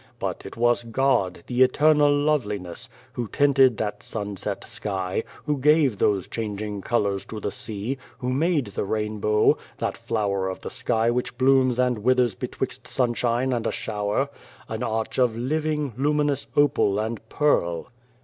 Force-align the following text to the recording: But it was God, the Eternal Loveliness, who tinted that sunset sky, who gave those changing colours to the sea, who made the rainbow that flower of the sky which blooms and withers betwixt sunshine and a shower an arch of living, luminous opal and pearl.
But 0.17 0.47
it 0.47 0.57
was 0.57 0.83
God, 0.83 1.43
the 1.45 1.61
Eternal 1.61 2.11
Loveliness, 2.11 2.89
who 3.13 3.27
tinted 3.27 3.77
that 3.77 4.01
sunset 4.01 4.63
sky, 4.63 5.23
who 5.45 5.59
gave 5.59 5.99
those 5.99 6.27
changing 6.27 6.81
colours 6.81 7.23
to 7.25 7.39
the 7.39 7.51
sea, 7.51 7.99
who 8.17 8.31
made 8.31 8.65
the 8.73 8.83
rainbow 8.83 9.59
that 9.77 9.95
flower 9.99 10.49
of 10.49 10.61
the 10.61 10.71
sky 10.71 11.11
which 11.11 11.37
blooms 11.37 11.77
and 11.77 11.99
withers 11.99 12.33
betwixt 12.33 12.87
sunshine 12.87 13.53
and 13.53 13.67
a 13.67 13.71
shower 13.71 14.29
an 14.67 14.81
arch 14.81 15.19
of 15.19 15.37
living, 15.37 15.93
luminous 15.95 16.47
opal 16.57 16.97
and 16.97 17.21
pearl. 17.29 17.91